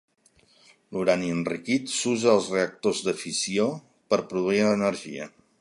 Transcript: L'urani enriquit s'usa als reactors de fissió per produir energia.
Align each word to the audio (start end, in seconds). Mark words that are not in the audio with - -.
L'urani 0.95 1.29
enriquit 1.33 1.93
s'usa 1.97 2.33
als 2.37 2.49
reactors 2.55 3.05
de 3.11 3.17
fissió 3.23 3.71
per 4.15 4.23
produir 4.33 4.69
energia. 4.75 5.33